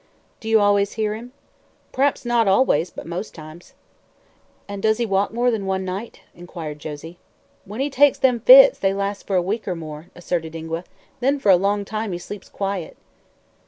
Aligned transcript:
"Do 0.39 0.49
you 0.49 0.59
always 0.59 0.93
hear 0.93 1.13
him?" 1.13 1.31
"P'r'aps 1.93 2.25
not 2.25 2.47
always, 2.47 2.89
but 2.89 3.05
most 3.05 3.35
times." 3.35 3.75
"And 4.67 4.81
does 4.81 4.97
he 4.97 5.05
walk 5.05 5.31
more 5.31 5.51
than 5.51 5.67
one 5.67 5.85
night?" 5.85 6.21
inquired 6.33 6.79
Josie. 6.79 7.19
"When 7.65 7.81
he 7.81 7.91
takes 7.91 8.17
them 8.17 8.39
fits, 8.39 8.79
they 8.79 8.95
lasts 8.95 9.21
for 9.21 9.35
a 9.35 9.43
week 9.43 9.67
or 9.67 9.75
more," 9.75 10.07
asserted 10.15 10.55
Ingua. 10.55 10.85
"Then, 11.19 11.37
for 11.37 11.51
a 11.51 11.55
long 11.55 11.85
time, 11.85 12.13
he 12.13 12.17
sleeps 12.17 12.49
quiet." 12.49 12.97